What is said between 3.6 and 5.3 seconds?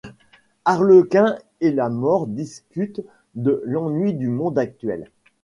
l'ennui du monde actuel.